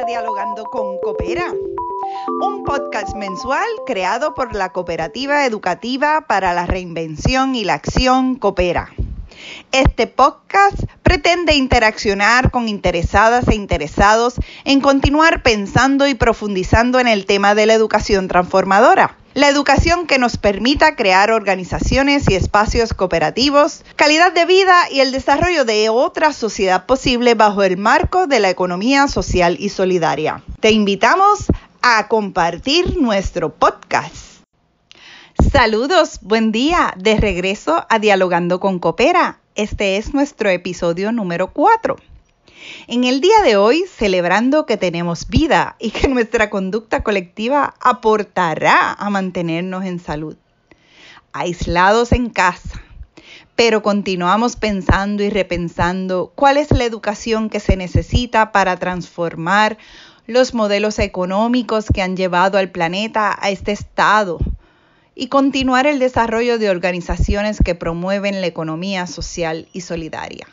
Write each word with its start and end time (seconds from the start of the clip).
Dialogando 0.00 0.64
con 0.64 0.98
Coopera, 1.00 1.52
un 2.40 2.64
podcast 2.64 3.14
mensual 3.14 3.68
creado 3.86 4.32
por 4.32 4.54
la 4.54 4.72
Cooperativa 4.72 5.44
Educativa 5.44 6.22
para 6.26 6.54
la 6.54 6.64
Reinvención 6.64 7.54
y 7.54 7.64
la 7.64 7.74
Acción 7.74 8.36
Coopera. 8.36 8.90
Este 9.70 10.06
podcast 10.06 10.82
pretende 11.02 11.54
interaccionar 11.54 12.50
con 12.50 12.70
interesadas 12.70 13.46
e 13.48 13.54
interesados 13.54 14.36
en 14.64 14.80
continuar 14.80 15.42
pensando 15.42 16.08
y 16.08 16.14
profundizando 16.14 16.98
en 16.98 17.06
el 17.06 17.26
tema 17.26 17.54
de 17.54 17.66
la 17.66 17.74
educación 17.74 18.28
transformadora 18.28 19.18
la 19.34 19.48
educación 19.48 20.06
que 20.06 20.18
nos 20.18 20.36
permita 20.36 20.94
crear 20.94 21.30
organizaciones 21.30 22.28
y 22.28 22.34
espacios 22.34 22.92
cooperativos, 22.92 23.82
calidad 23.96 24.30
de 24.32 24.44
vida 24.44 24.90
y 24.90 25.00
el 25.00 25.10
desarrollo 25.10 25.64
de 25.64 25.88
otra 25.88 26.34
sociedad 26.34 26.84
posible 26.84 27.34
bajo 27.34 27.62
el 27.62 27.78
marco 27.78 28.26
de 28.26 28.40
la 28.40 28.50
economía 28.50 29.08
social 29.08 29.56
y 29.58 29.70
solidaria. 29.70 30.42
Te 30.60 30.70
invitamos 30.70 31.46
a 31.80 32.08
compartir 32.08 32.98
nuestro 32.98 33.54
podcast. 33.54 34.42
Saludos, 35.50 36.18
buen 36.20 36.52
día, 36.52 36.92
de 36.98 37.16
regreso 37.16 37.86
a 37.88 37.98
Dialogando 37.98 38.60
con 38.60 38.78
Coopera. 38.78 39.40
Este 39.54 39.96
es 39.96 40.12
nuestro 40.12 40.50
episodio 40.50 41.10
número 41.10 41.54
4. 41.54 41.96
En 42.86 43.04
el 43.04 43.20
día 43.20 43.42
de 43.44 43.56
hoy, 43.56 43.84
celebrando 43.92 44.66
que 44.66 44.76
tenemos 44.76 45.28
vida 45.28 45.76
y 45.78 45.90
que 45.90 46.08
nuestra 46.08 46.50
conducta 46.50 47.02
colectiva 47.02 47.74
aportará 47.80 48.92
a 48.92 49.10
mantenernos 49.10 49.84
en 49.84 49.98
salud. 49.98 50.36
Aislados 51.32 52.12
en 52.12 52.28
casa, 52.28 52.82
pero 53.56 53.82
continuamos 53.82 54.56
pensando 54.56 55.22
y 55.22 55.30
repensando 55.30 56.32
cuál 56.34 56.56
es 56.56 56.70
la 56.70 56.84
educación 56.84 57.48
que 57.48 57.60
se 57.60 57.76
necesita 57.76 58.52
para 58.52 58.76
transformar 58.76 59.78
los 60.26 60.54
modelos 60.54 60.98
económicos 60.98 61.86
que 61.92 62.02
han 62.02 62.16
llevado 62.16 62.58
al 62.58 62.70
planeta 62.70 63.36
a 63.40 63.50
este 63.50 63.72
estado 63.72 64.38
y 65.14 65.28
continuar 65.28 65.86
el 65.86 65.98
desarrollo 65.98 66.58
de 66.58 66.70
organizaciones 66.70 67.58
que 67.62 67.74
promueven 67.74 68.40
la 68.40 68.46
economía 68.46 69.06
social 69.06 69.68
y 69.72 69.82
solidaria. 69.82 70.46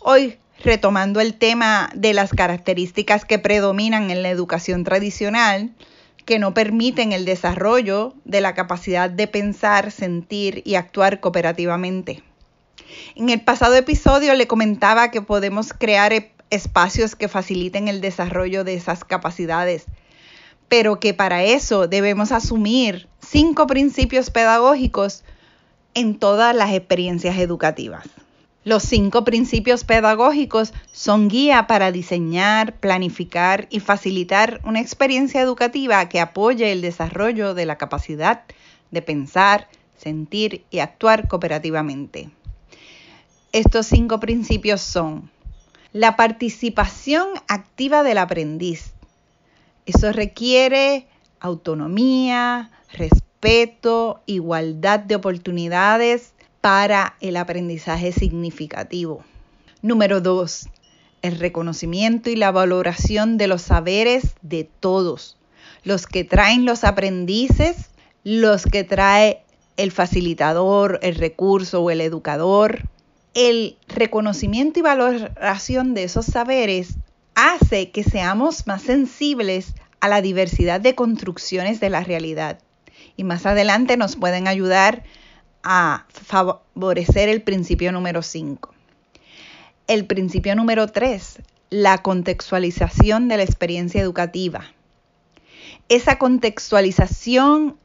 Hoy, 0.00 0.38
retomando 0.62 1.20
el 1.20 1.34
tema 1.34 1.90
de 1.94 2.14
las 2.14 2.30
características 2.30 3.24
que 3.24 3.38
predominan 3.38 4.10
en 4.10 4.22
la 4.22 4.30
educación 4.30 4.84
tradicional, 4.84 5.74
que 6.24 6.38
no 6.38 6.54
permiten 6.54 7.12
el 7.12 7.24
desarrollo 7.24 8.14
de 8.24 8.40
la 8.40 8.54
capacidad 8.54 9.08
de 9.08 9.28
pensar, 9.28 9.92
sentir 9.92 10.62
y 10.64 10.74
actuar 10.74 11.20
cooperativamente. 11.20 12.22
En 13.14 13.30
el 13.30 13.40
pasado 13.40 13.74
episodio 13.76 14.34
le 14.34 14.46
comentaba 14.46 15.10
que 15.10 15.22
podemos 15.22 15.72
crear 15.72 16.12
espacios 16.50 17.14
que 17.14 17.28
faciliten 17.28 17.88
el 17.88 18.00
desarrollo 18.00 18.64
de 18.64 18.74
esas 18.74 19.04
capacidades, 19.04 19.86
pero 20.68 20.98
que 20.98 21.14
para 21.14 21.44
eso 21.44 21.86
debemos 21.86 22.32
asumir 22.32 23.08
cinco 23.20 23.66
principios 23.66 24.30
pedagógicos 24.30 25.24
en 25.94 26.18
todas 26.18 26.54
las 26.54 26.72
experiencias 26.72 27.38
educativas. 27.38 28.04
Los 28.66 28.82
cinco 28.82 29.22
principios 29.22 29.84
pedagógicos 29.84 30.74
son 30.90 31.28
guía 31.28 31.68
para 31.68 31.92
diseñar, 31.92 32.74
planificar 32.80 33.68
y 33.70 33.78
facilitar 33.78 34.60
una 34.64 34.80
experiencia 34.80 35.40
educativa 35.40 36.08
que 36.08 36.18
apoye 36.18 36.72
el 36.72 36.80
desarrollo 36.80 37.54
de 37.54 37.64
la 37.64 37.78
capacidad 37.78 38.42
de 38.90 39.02
pensar, 39.02 39.68
sentir 39.96 40.64
y 40.68 40.80
actuar 40.80 41.28
cooperativamente. 41.28 42.30
Estos 43.52 43.86
cinco 43.86 44.18
principios 44.18 44.80
son 44.80 45.30
la 45.92 46.16
participación 46.16 47.28
activa 47.46 48.02
del 48.02 48.18
aprendiz. 48.18 48.94
Eso 49.86 50.10
requiere 50.10 51.06
autonomía, 51.38 52.72
respeto, 52.90 54.22
igualdad 54.26 54.98
de 54.98 55.14
oportunidades 55.14 56.32
para 56.66 57.14
el 57.20 57.36
aprendizaje 57.36 58.10
significativo. 58.10 59.24
Número 59.82 60.20
dos, 60.20 60.68
el 61.22 61.38
reconocimiento 61.38 62.28
y 62.28 62.34
la 62.34 62.50
valoración 62.50 63.38
de 63.38 63.46
los 63.46 63.62
saberes 63.62 64.34
de 64.42 64.68
todos, 64.80 65.38
los 65.84 66.08
que 66.08 66.24
traen 66.24 66.64
los 66.64 66.82
aprendices, 66.82 67.90
los 68.24 68.64
que 68.64 68.82
trae 68.82 69.44
el 69.76 69.92
facilitador, 69.92 70.98
el 71.02 71.14
recurso 71.14 71.82
o 71.82 71.90
el 71.92 72.00
educador, 72.00 72.88
el 73.34 73.78
reconocimiento 73.86 74.80
y 74.80 74.82
valoración 74.82 75.94
de 75.94 76.02
esos 76.02 76.26
saberes 76.26 76.96
hace 77.36 77.92
que 77.92 78.02
seamos 78.02 78.66
más 78.66 78.82
sensibles 78.82 79.74
a 80.00 80.08
la 80.08 80.20
diversidad 80.20 80.80
de 80.80 80.96
construcciones 80.96 81.78
de 81.78 81.90
la 81.90 82.02
realidad. 82.02 82.58
Y 83.16 83.22
más 83.22 83.46
adelante 83.46 83.96
nos 83.96 84.16
pueden 84.16 84.48
ayudar 84.48 85.04
a 85.68 86.06
favorecer 86.08 87.28
el 87.28 87.42
principio 87.42 87.90
número 87.90 88.22
5. 88.22 88.72
El 89.88 90.06
principio 90.06 90.54
número 90.54 90.86
3, 90.86 91.40
la 91.70 91.98
contextualización 91.98 93.26
de 93.26 93.38
la 93.38 93.42
experiencia 93.42 94.00
educativa. 94.00 94.64
Esa 95.88 96.18
contextualización 96.18 97.76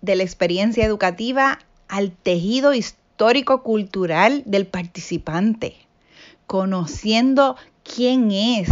de 0.00 0.16
la 0.16 0.22
experiencia 0.22 0.84
educativa 0.84 1.58
al 1.88 2.12
tejido 2.12 2.72
histórico 2.72 3.04
histórico-cultural 3.14 4.42
del 4.44 4.66
participante, 4.66 5.76
conociendo 6.48 7.54
quién 7.84 8.32
es, 8.32 8.68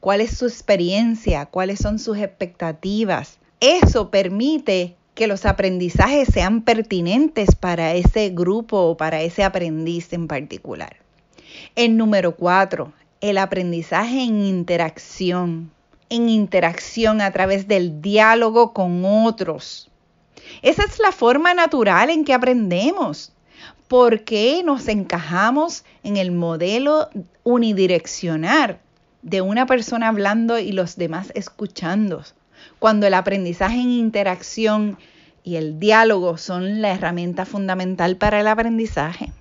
cuál 0.00 0.22
es 0.22 0.38
su 0.38 0.46
experiencia, 0.46 1.44
cuáles 1.44 1.78
son 1.78 1.98
sus 1.98 2.16
expectativas. 2.16 3.36
Eso 3.60 4.10
permite 4.10 4.96
que 5.14 5.26
los 5.26 5.44
aprendizajes 5.44 6.28
sean 6.32 6.62
pertinentes 6.62 7.54
para 7.54 7.94
ese 7.94 8.30
grupo 8.30 8.78
o 8.78 8.96
para 8.96 9.20
ese 9.22 9.44
aprendiz 9.44 10.12
en 10.12 10.26
particular. 10.26 10.96
El 11.76 11.96
número 11.96 12.34
cuatro, 12.34 12.92
el 13.20 13.38
aprendizaje 13.38 14.22
en 14.22 14.42
interacción, 14.42 15.70
en 16.08 16.28
interacción 16.28 17.20
a 17.20 17.30
través 17.30 17.68
del 17.68 18.00
diálogo 18.00 18.72
con 18.72 19.04
otros. 19.04 19.90
Esa 20.62 20.84
es 20.84 20.98
la 20.98 21.12
forma 21.12 21.54
natural 21.54 22.10
en 22.10 22.24
que 22.24 22.34
aprendemos. 22.34 23.32
¿Por 23.88 24.24
qué 24.24 24.62
nos 24.64 24.88
encajamos 24.88 25.84
en 26.02 26.16
el 26.16 26.32
modelo 26.32 27.10
unidireccional 27.44 28.80
de 29.20 29.40
una 29.42 29.66
persona 29.66 30.08
hablando 30.08 30.58
y 30.58 30.72
los 30.72 30.96
demás 30.96 31.30
escuchando? 31.34 32.24
Cuando 32.78 33.06
el 33.06 33.14
aprendizaje 33.14 33.80
en 33.80 33.90
interacción 33.90 34.98
y 35.44 35.56
el 35.56 35.78
diálogo 35.78 36.38
son 36.38 36.82
la 36.82 36.92
herramienta 36.92 37.44
fundamental 37.44 38.16
para 38.16 38.40
el 38.40 38.46
aprendizaje. 38.46 39.32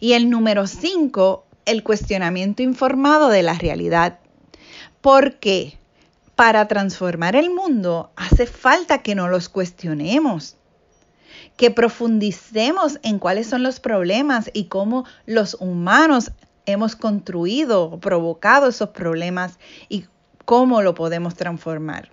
Y 0.00 0.12
el 0.12 0.30
número 0.30 0.66
cinco, 0.66 1.44
el 1.64 1.82
cuestionamiento 1.82 2.62
informado 2.62 3.28
de 3.28 3.42
la 3.42 3.54
realidad. 3.54 4.20
¿Por 5.00 5.34
qué? 5.34 5.78
Para 6.36 6.68
transformar 6.68 7.34
el 7.34 7.50
mundo 7.50 8.10
hace 8.16 8.46
falta 8.46 9.02
que 9.02 9.14
no 9.14 9.28
los 9.28 9.48
cuestionemos 9.48 10.58
que 11.58 11.72
profundicemos 11.72 13.00
en 13.02 13.18
cuáles 13.18 13.48
son 13.48 13.64
los 13.64 13.80
problemas 13.80 14.48
y 14.54 14.66
cómo 14.66 15.04
los 15.26 15.56
humanos 15.58 16.30
hemos 16.66 16.94
construido, 16.94 17.98
provocado 17.98 18.68
esos 18.68 18.90
problemas 18.90 19.58
y 19.88 20.04
cómo 20.48 20.80
lo 20.80 20.94
podemos 20.94 21.34
transformar. 21.34 22.08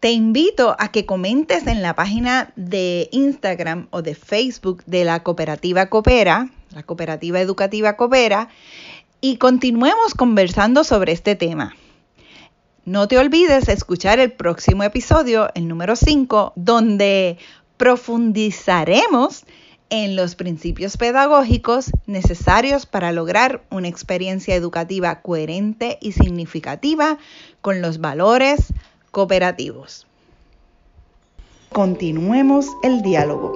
Te 0.00 0.10
invito 0.10 0.76
a 0.78 0.92
que 0.92 1.06
comentes 1.06 1.66
en 1.66 1.80
la 1.80 1.94
página 1.94 2.52
de 2.54 3.08
Instagram 3.10 3.86
o 3.88 4.02
de 4.02 4.14
Facebook 4.14 4.84
de 4.84 5.06
la 5.06 5.22
cooperativa 5.22 5.86
Coopera, 5.86 6.50
la 6.74 6.82
cooperativa 6.82 7.40
educativa 7.40 7.96
Coopera, 7.96 8.50
y 9.22 9.38
continuemos 9.38 10.12
conversando 10.14 10.84
sobre 10.84 11.12
este 11.12 11.36
tema. 11.36 11.74
No 12.84 13.08
te 13.08 13.16
olvides 13.16 13.66
escuchar 13.70 14.18
el 14.18 14.30
próximo 14.30 14.82
episodio, 14.82 15.48
el 15.54 15.66
número 15.66 15.96
5, 15.96 16.52
donde 16.56 17.38
profundizaremos 17.78 19.46
en 19.90 20.16
los 20.16 20.36
principios 20.36 20.96
pedagógicos 20.96 21.90
necesarios 22.06 22.86
para 22.86 23.12
lograr 23.12 23.62
una 23.70 23.88
experiencia 23.88 24.54
educativa 24.54 25.20
coherente 25.20 25.98
y 26.00 26.12
significativa 26.12 27.18
con 27.60 27.82
los 27.82 27.98
valores 27.98 28.72
cooperativos. 29.10 30.06
Continuemos 31.72 32.66
el 32.82 33.02
diálogo. 33.02 33.52